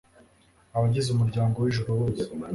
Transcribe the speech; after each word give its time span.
abagize 0.75 1.07
umuryango 1.11 1.55
w'ijuru 1.59 1.91
bose. 1.99 2.23